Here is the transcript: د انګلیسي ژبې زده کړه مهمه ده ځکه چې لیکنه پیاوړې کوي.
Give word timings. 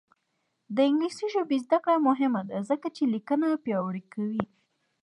د 0.75 0.77
انګلیسي 0.89 1.27
ژبې 1.33 1.57
زده 1.65 1.77
کړه 1.83 1.95
مهمه 2.07 2.41
ده 2.49 2.57
ځکه 2.69 2.87
چې 2.95 3.03
لیکنه 3.13 3.47
پیاوړې 3.63 4.03
کوي. 4.13 4.43